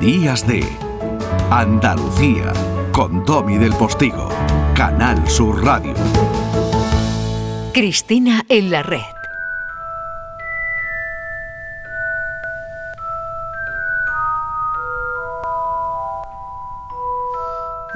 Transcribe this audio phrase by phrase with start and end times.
[0.00, 0.64] Días de
[1.50, 2.54] Andalucía
[2.90, 4.30] con Tommy del Postigo,
[4.74, 5.92] Canal Sur Radio.
[7.74, 9.02] Cristina en la red.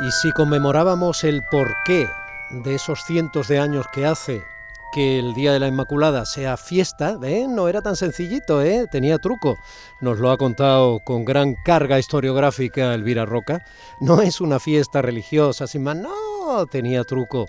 [0.07, 2.07] Y si conmemorábamos el porqué
[2.51, 4.43] de esos cientos de años que hace
[4.95, 7.47] que el Día de la Inmaculada sea fiesta, ¿eh?
[7.49, 8.87] no era tan sencillito, ¿eh?
[8.89, 9.57] tenía truco.
[10.01, 13.65] Nos lo ha contado con gran carga historiográfica Elvira Roca.
[14.01, 17.49] No es una fiesta religiosa, sin más, no, tenía truco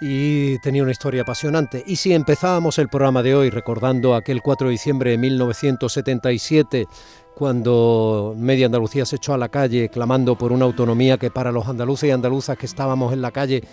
[0.00, 1.84] y tenía una historia apasionante.
[1.86, 6.86] Y si empezábamos el programa de hoy recordando aquel 4 de diciembre de 1977,
[7.34, 11.68] cuando media Andalucía se echó a la calle clamando por una autonomía que para los
[11.68, 13.64] andaluces y andaluzas que estábamos en la calle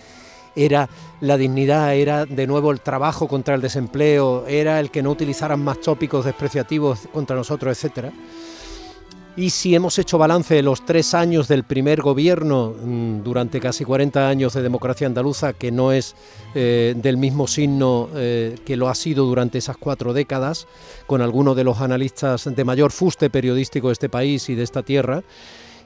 [0.64, 0.88] era
[1.20, 5.62] la dignidad, era de nuevo el trabajo contra el desempleo, era el que no utilizaran
[5.62, 8.12] más tópicos despreciativos contra nosotros, etcétera.
[9.38, 13.84] Y si hemos hecho balance de los tres años del primer gobierno mm, durante casi
[13.84, 16.16] 40 años de democracia andaluza, que no es
[16.56, 20.66] eh, del mismo signo eh, que lo ha sido durante esas cuatro décadas,
[21.06, 24.82] con algunos de los analistas de mayor fuste periodístico de este país y de esta
[24.82, 25.22] tierra,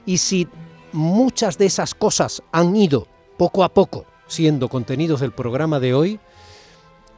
[0.03, 0.47] y si
[0.91, 6.19] muchas de esas cosas han ido poco a poco siendo contenidos del programa de hoy,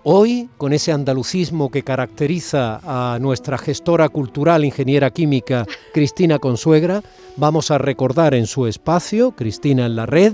[0.03, 7.01] hoy, con ese andalucismo que caracteriza a nuestra gestora cultural, ingeniera química, Cristina Consuegra,
[7.37, 10.33] vamos a recordar en su espacio, Cristina en la red,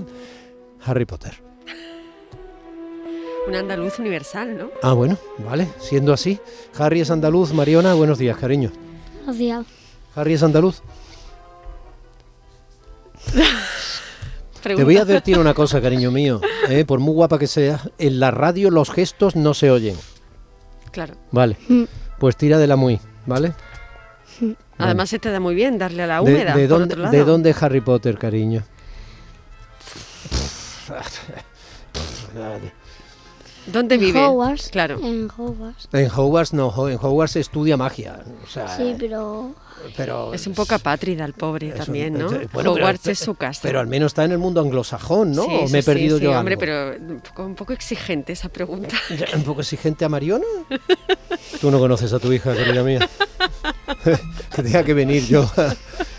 [0.84, 1.40] Harry Potter.
[3.48, 4.70] Un andaluz universal, ¿no?
[4.82, 6.38] Ah, bueno, vale, siendo así.
[6.78, 8.70] Harry es andaluz, Mariona, buenos días, cariño.
[9.18, 9.66] Buenos días.
[10.14, 10.82] Harry es andaluz.
[14.62, 16.84] Te voy a advertir una cosa, cariño mío, ¿eh?
[16.84, 19.96] por muy guapa que sea, en la radio los gestos no se oyen.
[20.90, 21.14] Claro.
[21.30, 21.56] Vale,
[22.18, 23.54] pues tira de la muy, ¿vale?
[24.78, 26.54] Además se te da muy bien darle a la húmeda.
[26.56, 27.16] ¿De, por dónde, otro lado.
[27.16, 28.64] ¿De dónde Harry Potter, cariño?
[33.66, 34.18] ¿Dónde vive?
[34.18, 34.68] En Hogwarts.
[34.70, 34.98] Claro.
[35.02, 35.88] En Hogwarts.
[35.92, 38.20] En Hogwarts no, en Hogwarts se estudia magia.
[38.44, 39.54] O sea, Sí, pero
[39.96, 42.26] pero Es un poco apátrida el pobre es un- también, ¿no?
[42.26, 43.60] es- bueno, pero- Hogwarts es su casa.
[43.64, 45.44] Pero al menos está en el mundo anglosajón, ¿no?
[45.44, 46.60] Sí, ¿O sí, me he sí, perdido sí, yo hombre, algo?
[46.60, 48.94] pero un poco, un poco exigente esa pregunta.
[49.34, 50.44] ¿Un poco exigente a Mariona?
[51.60, 53.08] Tú no conoces a tu hija, querida mía.
[54.54, 55.50] que tenga que venir yo.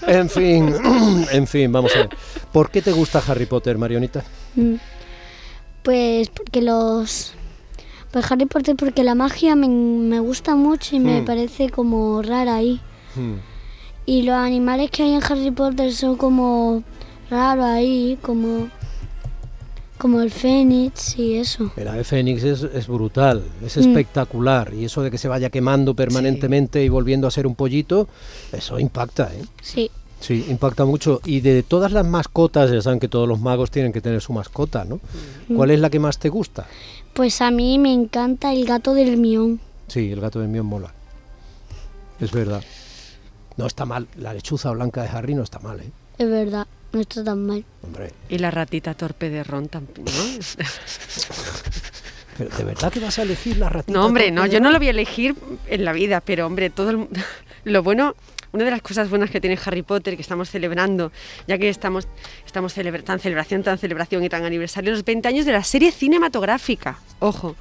[0.08, 0.74] en fin,
[1.31, 2.10] en fin, vamos a ver.
[2.52, 4.24] ¿Por qué te gusta Harry Potter, Marionita?
[4.56, 4.75] mm,
[5.83, 7.33] pues porque los
[8.11, 11.25] pues Harry Potter porque la magia me, me gusta mucho y me Mm.
[11.25, 12.79] parece como rara ahí.
[13.16, 13.35] Hmm.
[14.05, 16.83] Y los animales que hay en Harry Potter son como
[17.29, 18.69] raros ahí, como
[19.97, 21.71] como el fénix y eso.
[21.77, 23.79] El ave fénix es, es brutal, es Mm.
[23.79, 24.73] espectacular.
[24.73, 28.09] Y eso de que se vaya quemando permanentemente y volviendo a ser un pollito,
[28.51, 29.44] eso impacta, ¿eh?
[29.61, 29.89] Sí.
[30.23, 31.19] Sí, impacta mucho.
[31.25, 34.31] Y de todas las mascotas, ya saben que todos los magos tienen que tener su
[34.31, 35.01] mascota, ¿no?
[35.50, 35.56] Mm.
[35.56, 36.66] ¿Cuál es la que más te gusta?
[37.13, 39.59] Pues a mí me encanta el gato del mión.
[39.89, 40.94] Sí, el gato de mión mola.
[42.22, 42.63] Es verdad.
[43.57, 44.07] No está mal.
[44.16, 45.91] La lechuza blanca de Harry no está mal, ¿eh?
[46.17, 47.66] Es verdad, no está tan mal.
[47.83, 50.12] Hombre, Y la ratita torpe de Ron también, ¿no?
[52.38, 53.91] pero ¿de verdad que vas a elegir la ratita?
[53.91, 55.35] No, hombre, torpe no, de yo no lo voy a elegir
[55.67, 57.07] en la vida, pero hombre, todo el
[57.66, 58.16] lo bueno,
[58.53, 61.12] una de las cosas buenas que tiene Harry Potter que estamos celebrando,
[61.47, 62.08] ya que estamos
[62.46, 65.91] estamos celebra- tan celebración, tan celebración y tan aniversario los 20 años de la serie
[65.91, 67.00] cinematográfica.
[67.19, 67.56] Ojo,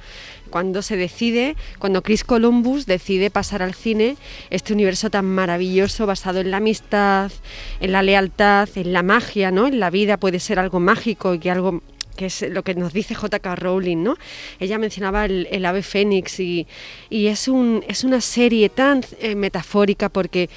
[0.49, 4.17] cuando se decide, cuando Chris Columbus decide pasar al cine
[4.51, 7.31] este universo tan maravilloso basado en la amistad,
[7.79, 9.65] en la lealtad, en la magia, ¿no?
[9.67, 11.81] En la vida puede ser algo mágico y que algo
[12.13, 13.55] que es lo que nos dice J.K.
[13.55, 14.17] Rowling, ¿no?
[14.59, 16.67] Ella mencionaba el, el ave fénix y,
[17.09, 20.49] y es, un, es una serie tan eh, metafórica porque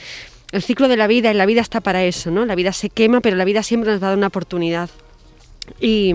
[0.53, 2.47] el ciclo de la vida, y la vida está para eso, ¿no?
[2.47, 4.91] La vida se quema, pero la vida siempre nos va a dar una oportunidad.
[5.81, 6.13] Y,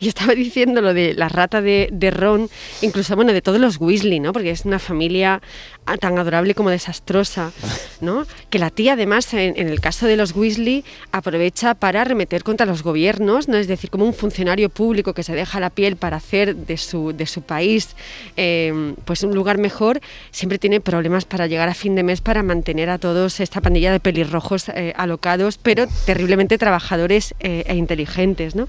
[0.00, 2.48] y estaba diciendo lo de la rata de, de Ron,
[2.82, 4.32] incluso bueno, de todos los Weasley, ¿no?
[4.32, 5.40] Porque es una familia
[5.86, 7.52] ah, tan adorable como desastrosa,
[8.00, 8.26] ¿no?
[8.50, 12.66] Que la tía además, en, en el caso de los Weasley, aprovecha para arremeter contra
[12.66, 13.56] los gobiernos, ¿no?
[13.56, 17.12] Es decir, como un funcionario público que se deja la piel para hacer de su,
[17.12, 17.94] de su país
[18.36, 20.00] eh, pues un lugar mejor,
[20.30, 23.92] siempre tiene problemas para llegar a fin de mes para mantener a todos esta pandilla
[23.92, 28.68] de pelirrojos eh, alocados, pero terriblemente trabajadores eh, e inteligentes, ¿no?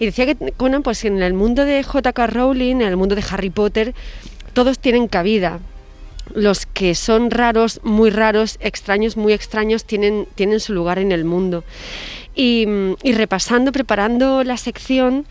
[0.00, 2.26] Y decía que Conan, pues en el mundo de J.K.
[2.26, 3.94] Rowling, en el mundo de Harry Potter,
[4.54, 5.60] todos tienen cabida.
[6.34, 11.24] Los que son raros, muy raros, extraños, muy extraños, tienen, tienen su lugar en el
[11.24, 11.64] mundo.
[12.34, 12.66] Y,
[13.02, 15.26] y repasando, preparando la sección,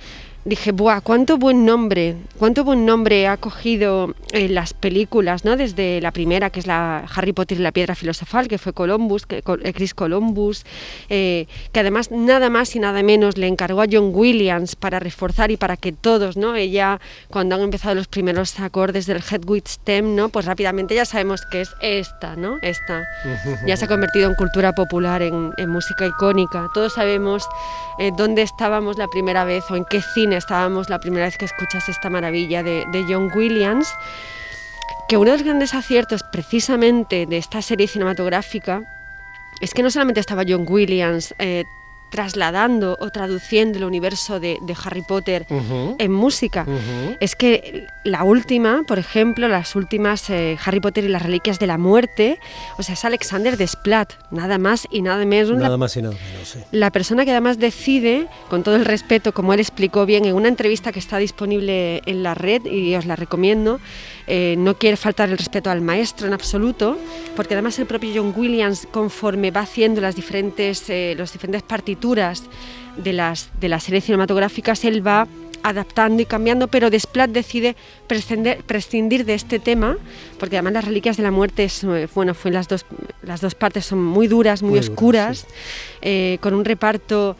[0.46, 1.02] dije, ¡buah!
[1.02, 2.16] ¿Cuánto buen nombre?
[2.38, 5.58] ¿Cuánto buen nombre ha cogido eh, las películas, ¿no?
[5.58, 9.26] Desde la primera, que es la Harry Potter y la Piedra Filosofal, que fue Columbus,
[9.26, 10.66] que, eh, Chris Columbus,
[11.10, 15.52] eh, que además nada más y nada menos le encargó a John Williams para reforzar
[15.52, 16.56] y para que todos, ¿no?
[16.56, 17.00] Ella,
[17.30, 20.30] cuando han empezado los primeros acordes del Hedwig Stem, ¿no?
[20.30, 22.58] Pues rápidamente ya sabemos que es esta, ¿no?
[22.62, 23.06] Esta.
[23.66, 26.70] Ya se ha convertido en cultura popular, en, en música icónica.
[26.74, 27.48] Todos sabemos
[28.18, 31.90] dónde estábamos la primera vez o en qué cine estábamos la primera vez que escuchas
[31.90, 33.94] esta maravilla de, John Williams,
[35.08, 38.84] que uno de los grandes aciertos precisamente de esta serie cinematográfica
[39.62, 41.64] es que no solamente estaba John Williams eh,
[42.12, 46.66] trasladando o traduciendo el universo de, Harry Potter en música.
[47.20, 51.68] Es que la última, por ejemplo, las últimas eh, Harry Potter y las Reliquias de
[51.68, 52.40] la Muerte,
[52.78, 55.58] o sea, es Alexander Desplat, nada más y nada menos.
[55.58, 59.54] Nada más y nada menos, La persona que además decide, con todo el respeto, como
[59.54, 63.16] él explicó bien en una entrevista que está disponible en la red y os la
[63.16, 63.80] recomiendo,
[64.32, 67.00] eh, no quiere faltar el respeto al maestro en absoluto,
[67.36, 72.44] porque además el propio John Williams, conforme va haciendo las diferentes, eh, diferentes partituras
[72.96, 75.28] de las, de las series cinematográficas, él va
[75.64, 77.76] adaptando y cambiando, pero Desplat decide
[78.08, 79.98] prescindir, de este tema,
[80.38, 82.86] porque además las reliquias de la muerte, eh, bueno, fue las dos,
[83.24, 85.48] las dos partes son muy duras, muy, oscuras,
[86.40, 87.36] con un reparto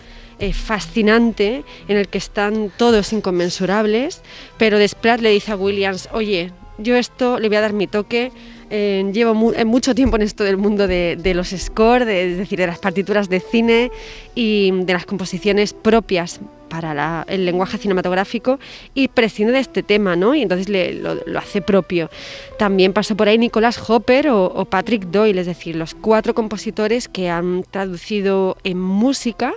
[0.54, 4.24] fascinante en el que están todos inconmensurables,
[4.58, 8.32] pero Desplat le dice a Williams, oye, yo esto le voy a dar mi toque.
[8.72, 12.80] Eh, llevo mucho tiempo en esto del mundo de, los scores, es decir, de las
[12.80, 13.92] partituras de cine
[14.36, 16.40] y de las composiciones propias
[16.70, 18.60] para el lenguaje cinematográfico
[18.94, 20.36] y prescinde de este tema, ¿no?
[20.36, 22.12] Y entonces lo, hace propio.
[22.60, 27.08] También pasó por ahí Nicolás Hopper o, o, Patrick Doyle, es decir, los cuatro compositores
[27.08, 29.54] que han traducido en música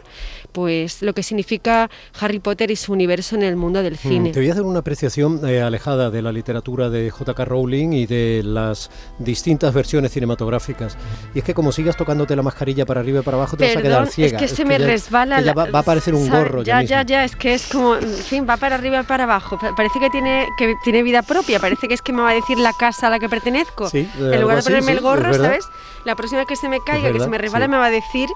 [0.52, 1.90] pues lo que significa
[2.20, 4.30] Harry Potter y su universo en el mundo del mm, cine.
[4.30, 7.44] te voy a hacer una apreciación eh, alejada de la literatura de J.K.
[7.44, 10.96] Rowling y de las distintas versiones cinematográficas.
[11.34, 13.76] Y es que como sigas tocándote la mascarilla para arriba y para abajo te vas
[13.76, 14.38] a quedar ciega.
[14.38, 15.40] Es que se me resbala.
[15.40, 16.62] Ya va, a aparecer un gorro.
[16.62, 19.58] Ya, ya, ya, es que es como, en fin, va para arriba y para abajo.
[19.76, 22.58] Parece que tiene, que tiene vida propia, parece que es que me va a decir
[22.58, 23.88] la casa a la que pertenezco.
[23.92, 25.64] en lugar de ponerme el gorro, ¿sabes?
[26.04, 28.28] La próxima que se me caiga, que se me resbala, me va a decir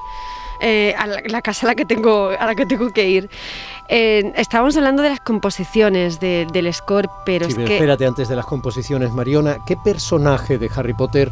[0.60, 3.30] eh, a la, casa a la que tengo, a la que, tengo que ir.
[3.88, 7.74] Eh, estábamos hablando de las composiciones del score, pero es que...
[7.74, 11.30] Espérate, antes de las composiciones, Mariona, ¿qué personaje de Harry Potter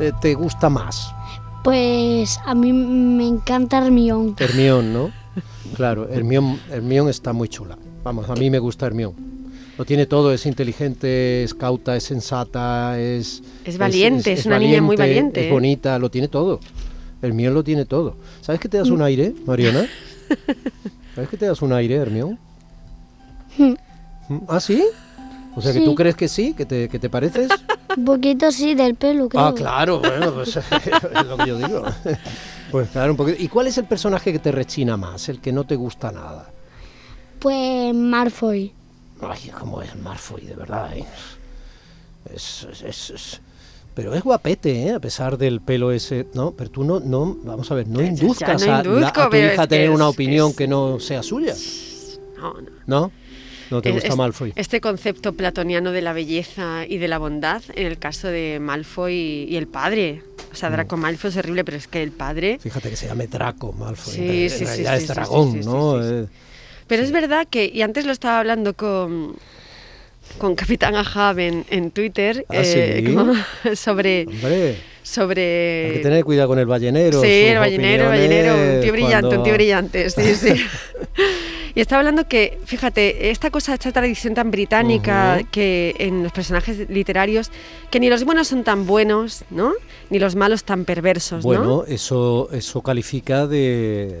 [0.00, 1.14] eh, te gusta más?
[1.62, 4.34] Pues a mí me encanta Hermión.
[4.38, 5.10] Hermión, ¿no?
[5.76, 7.76] Claro, Hermión, Hermión está muy chula.
[8.02, 9.14] Vamos, a mí me gusta Hermión.
[9.76, 13.42] Lo tiene todo, es inteligente, es cauta, es sensata, es...
[13.64, 15.46] Es valiente, es, una niña muy valiente.
[15.46, 16.60] Es bonita, lo tiene todo.
[17.22, 18.16] Hermión lo tiene todo.
[18.40, 19.86] ¿Sabes que te das un aire, Mariona?
[21.14, 22.38] ¿Sabes que te das un aire, Hermión?
[23.58, 23.74] Hmm.
[24.48, 24.82] ¿Ah, sí?
[25.54, 27.50] O sea, que tú crees que sí, que te, que te pareces.
[27.96, 29.46] Un poquito sí, del pelo, creo.
[29.46, 31.84] Ah, claro, bueno, pues es lo que yo digo.
[32.70, 33.42] Pues claro, un poquito.
[33.42, 36.50] ¿Y cuál es el personaje que te rechina más, el que no te gusta nada?
[37.40, 38.72] Pues Marfoy.
[39.20, 40.96] Ay, cómo es Marfoy, de verdad.
[40.96, 41.04] ¿eh?
[42.32, 43.40] es, es
[43.94, 44.92] pero es guapete, ¿eh?
[44.92, 46.26] a pesar del pelo ese.
[46.34, 49.90] No, pero tú no, no vamos a ver, no induzcas a, tu hija a tener
[49.90, 51.54] una opinión que no sea suya.
[52.36, 52.70] No, no.
[52.86, 53.12] ¿No?
[53.70, 54.52] ¿No te gusta Malfoy?
[54.56, 59.46] Este concepto platoniano de la belleza y de la bondad, en el caso de Malfoy
[59.48, 60.24] y, el padre.
[60.52, 61.00] O sea, Draco mm.
[61.00, 62.58] Malfoy es horrible, pero es que el padre...
[62.60, 64.12] Fíjate que se llame Draco Malfoy.
[64.12, 66.00] Sí, sí, sí, es dragón, ¿no?
[66.88, 69.36] Pero es verdad que, y antes lo estaba hablando con,
[70.38, 73.14] con Capitán Ahab en, Twitter ¿Ah, eh,
[73.74, 74.26] sobre...
[75.02, 75.86] sobre...
[75.86, 77.20] Hay que tener cuidado con el ballenero.
[77.20, 80.54] Sí, el ballenero, el ballenero, un tío brillante, un tío brillante, sí, sí.
[81.80, 86.90] Y estaba hablando que, fíjate, esta cosa, esta tradición tan británica que en los personajes
[86.90, 87.50] literarios,
[87.90, 89.72] que ni los buenos son tan buenos, ¿no?
[90.10, 94.20] Ni los malos tan perversos, bueno, eso, eso califica de,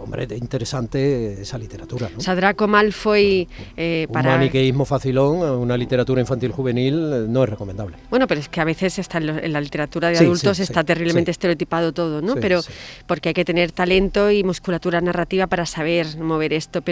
[0.00, 2.18] hombre, de interesante esa literatura, ¿no?
[2.18, 4.34] O sea, Draco Malfoy eh, para...
[4.34, 7.96] Un maniqueísmo facilón, una literatura infantil juvenil, eh, no es recomendable.
[8.10, 11.92] Bueno, pero es que a veces está en, la literatura de adultos está terriblemente estereotipado
[11.92, 12.36] todo, ¿no?
[12.36, 12.60] pero
[13.08, 16.80] porque hay que tener talento y musculatura narrativa para saber mover esto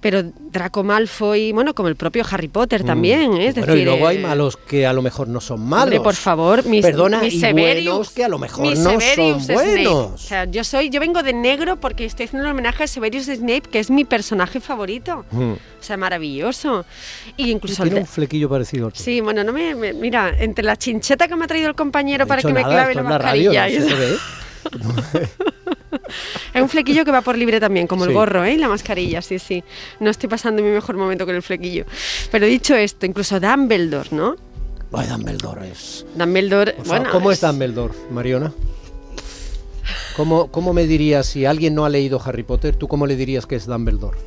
[0.00, 2.86] pero Draco Malfoy, bueno, como el propio Harry Potter mm.
[2.86, 3.48] también, ¿eh?
[3.48, 3.76] es decir...
[3.76, 6.00] y luego hay eh, malos que a lo mejor no son malos.
[6.00, 10.12] por favor, mis, Perdona, mis y buenos que a lo mejor no son buenos.
[10.12, 13.26] O sea, yo, soy, yo vengo de negro porque estoy haciendo un homenaje a Severus
[13.26, 15.24] Snape, que es mi personaje favorito.
[15.30, 15.52] Mm.
[15.52, 16.86] O sea, maravilloso.
[17.36, 17.82] Y incluso...
[17.82, 21.44] Tiene un flequillo parecido al Sí, bueno, no me, Mira, entre la chincheta que me
[21.44, 23.66] ha traído el compañero para que me clave la mascarilla...
[26.54, 28.54] es un flequillo que va por libre también, como el gorro ¿eh?
[28.54, 29.62] y la mascarilla, sí, sí.
[30.00, 31.84] No estoy pasando mi mejor momento con el flequillo.
[32.30, 34.36] Pero dicho esto, incluso Dumbledore, ¿no?
[34.92, 36.06] Ay, Dumbledore es...
[36.14, 37.10] Dumbledore, bueno...
[37.10, 38.52] ¿Cómo es Dumbledore, Mariona?
[40.16, 43.46] ¿Cómo, ¿Cómo me dirías, si alguien no ha leído Harry Potter, tú cómo le dirías
[43.46, 44.18] que es Dumbledore?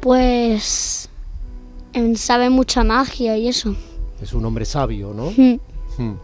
[0.00, 1.08] Pues...
[2.16, 3.74] sabe mucha magia y eso.
[4.22, 5.32] Es un hombre sabio, ¿no?
[5.36, 5.58] Mm,
[5.98, 6.14] Hmm.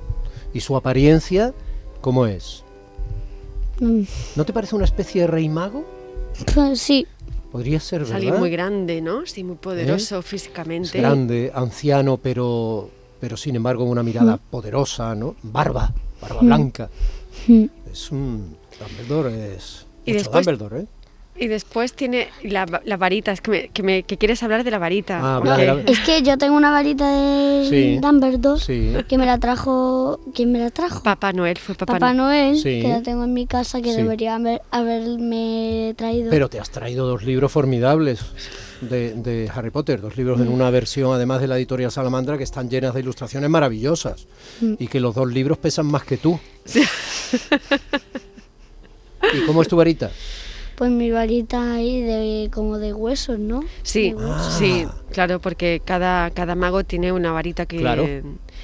[0.55, 1.53] ¿Y su apariencia
[2.01, 2.64] cómo es?
[3.81, 4.03] Mm,
[4.37, 5.85] ¿No te parece una especie de rey mago?
[6.55, 7.07] Pues sí,
[7.53, 8.17] Podría ser, ¿verdad?
[8.17, 9.25] alguien muy grande, ¿no?
[9.27, 10.99] Sí, muy poderoso Es físicamente.
[10.99, 12.91] grande, anciano, pero,
[13.21, 15.37] pero sin embargo una mirada poderosa, ¿no?
[15.45, 16.47] Barba, barba Mm.
[16.47, 16.91] blanca.
[17.47, 18.57] mm, Es un...
[18.81, 19.87] Dumbledore es...
[20.05, 20.87] Y mucho después- Dumbledore, ¿eh?
[21.37, 24.71] Y después tiene la, la varita, es que, me, que, me- que quieres hablar de
[24.71, 25.19] la varita.
[25.21, 27.99] Ah, porque- la- Es que yo tengo una varita de Sí.
[28.01, 28.93] Dumbledore Sí.
[29.09, 30.21] que me la trajo...
[30.33, 31.03] ¿Quién me la trajo?
[31.03, 32.53] Papá Noel fue Papá, Papá Noel.
[32.53, 32.83] Noel, Sí.
[32.83, 33.97] que la tengo en mi casa, que Sí.
[33.97, 36.31] debería haber- haberme traído.
[36.31, 38.21] Pero te has traído dos libros formidables
[38.81, 42.45] de, de Harry Potter, dos libros en una versión además de la editorial Salamandra que
[42.45, 44.27] están llenas de ilustraciones maravillosas
[44.61, 44.75] Mm.
[44.79, 46.39] y que los dos libros pesan más que tú.
[49.33, 50.11] ¿Y cómo es tu varita?
[50.77, 53.63] Pues mi varita ahí de como de huesos, ¿no?
[53.83, 54.55] Sí, De huesos.
[54.55, 58.09] sí, claro, porque cada, cada mago tiene una varita que, Claro.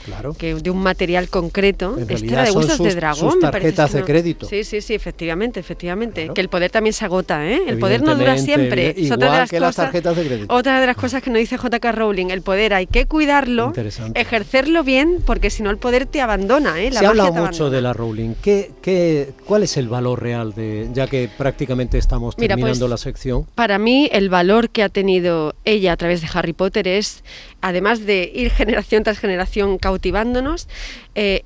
[0.04, 0.35] Claro.
[0.35, 1.97] que de un material concreto.
[1.99, 4.47] En realidad era de huesos de dragón, sus tarjetas de crédito.
[4.47, 6.23] Sí, sí, sí, efectivamente, efectivamente.
[6.23, 6.35] Claro.
[6.35, 7.61] Que el poder también se agota, ¿eh?
[7.66, 8.95] El poder no dura siempre.
[8.97, 10.54] Es otra de las que las cosas- tarjetas de crédito.
[10.54, 11.92] Otra de las cosas que nos dice J.K.
[11.92, 13.73] Rowling, el poder hay que cuidarlo,
[14.14, 16.90] ejercerlo bien, porque si no el poder te abandona, ¿eh?
[16.90, 17.76] La Se ha magia hablado te mucho abandona.
[17.76, 18.35] de la Rowling.
[18.42, 22.90] ¿Qué, qué, ¿Cuál es el valor real de, ya que prácticamente estamos Mira, terminando pues,
[22.90, 23.47] la sección?
[23.54, 27.23] Para mí el valor que ha tenido ella a través de Harry Potter es,
[27.60, 30.68] además de ir generación tras generación cautivándonos,
[31.14, 31.42] eh,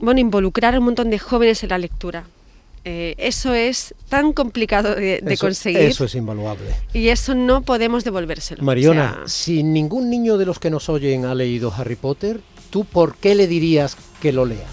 [0.00, 2.24] bueno, involucrar a un montón de jóvenes en la lectura.
[2.84, 6.70] Eh, eso es tan complicado de, de Eso- conseguir Eso es invaluable.
[6.94, 8.62] y eso no podemos devolvérselo.
[8.62, 12.40] Mariona, O sea, si ningún niño de los que nos oyen ha leído Harry Potter,
[12.70, 14.66] ¿tú por qué le dirías que lo lea?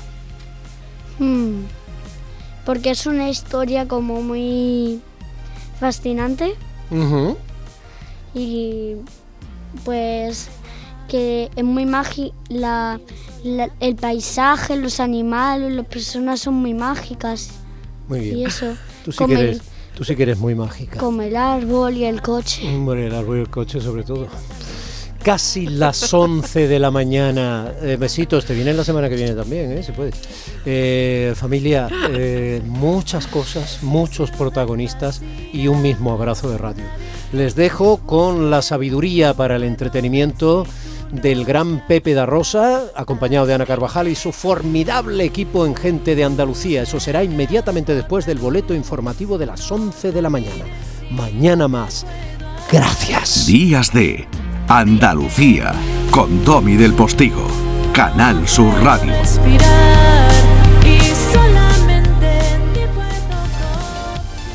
[1.20, 1.64] Mm,
[2.64, 5.02] Porque es una historia como muy
[5.80, 6.54] fascinante
[8.34, 8.96] y
[9.84, 10.50] pues
[11.08, 13.00] que es muy mágico, la,
[13.44, 17.50] la- el paisaje, los animales, las personas son muy mágicas
[18.08, 18.38] Muy bien.
[18.40, 19.62] y eso, Tú sí, que el, eres,
[19.96, 20.98] tú sí que eres muy mágica.
[20.98, 22.68] como el árbol y el coche.
[22.68, 24.28] Hombre, el árbol y el coche sobre todo.
[25.24, 27.72] Casi las 11 de la mañana.
[27.82, 29.82] Eh, besitos, te vienen la semana que viene también, ¿eh?
[29.82, 30.14] si puedes.
[30.68, 36.84] Eh, familia, eh, muchas cosas, muchos protagonistas y un mismo abrazo de radio.
[37.34, 40.68] Les dejo con la sabiduría para el entretenimiento
[41.12, 46.16] del gran Pepe da Rosa, acompañado de Ana Carvajal y su formidable equipo en Gente
[46.16, 46.84] de Andalucía.
[46.84, 50.66] Eso será inmediatamente después del boleto informativo de las 11 de la mañana.
[51.12, 52.06] Mañana más.
[52.72, 53.46] Gracias.
[53.46, 54.28] Días de
[54.68, 55.74] Andalucía
[56.12, 57.48] con Domi del Postigo,
[57.94, 59.14] Canal Sur Radio.